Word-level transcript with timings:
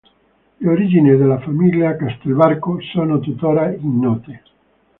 Le 0.61 0.67
origini 0.71 1.15
della 1.15 1.39
famiglia 1.41 1.95
Castelbarco 1.95 2.79
sono 2.91 3.19
tuttora 3.19 3.69
ignote. 3.71 4.41